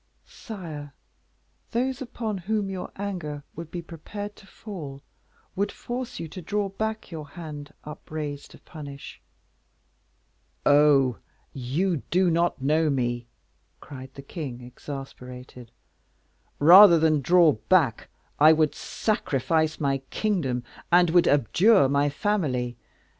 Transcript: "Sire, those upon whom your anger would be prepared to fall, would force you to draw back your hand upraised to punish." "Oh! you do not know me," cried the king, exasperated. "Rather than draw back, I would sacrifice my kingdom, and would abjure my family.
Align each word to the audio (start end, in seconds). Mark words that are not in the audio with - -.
"Sire, 0.25 0.95
those 1.69 2.01
upon 2.01 2.39
whom 2.39 2.71
your 2.71 2.91
anger 2.95 3.43
would 3.55 3.69
be 3.69 3.83
prepared 3.83 4.35
to 4.37 4.47
fall, 4.47 5.03
would 5.55 5.71
force 5.71 6.19
you 6.19 6.27
to 6.29 6.41
draw 6.41 6.69
back 6.69 7.11
your 7.11 7.27
hand 7.27 7.71
upraised 7.83 8.49
to 8.49 8.57
punish." 8.61 9.21
"Oh! 10.65 11.17
you 11.53 11.97
do 12.09 12.31
not 12.31 12.59
know 12.59 12.89
me," 12.89 13.27
cried 13.79 14.11
the 14.15 14.23
king, 14.23 14.61
exasperated. 14.61 15.69
"Rather 16.57 16.97
than 16.97 17.21
draw 17.21 17.51
back, 17.51 18.09
I 18.39 18.53
would 18.53 18.73
sacrifice 18.73 19.79
my 19.79 19.99
kingdom, 20.09 20.63
and 20.91 21.11
would 21.11 21.27
abjure 21.27 21.87
my 21.87 22.09
family. 22.09 22.75